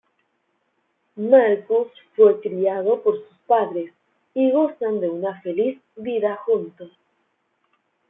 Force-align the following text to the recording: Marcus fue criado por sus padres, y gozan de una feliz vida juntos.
Marcus 1.15 1.89
fue 2.15 2.39
criado 2.41 3.03
por 3.03 3.17
sus 3.19 3.37
padres, 3.45 3.93
y 4.33 4.49
gozan 4.51 4.99
de 4.99 5.07
una 5.09 5.39
feliz 5.43 5.79
vida 5.95 6.39
juntos. 6.43 6.89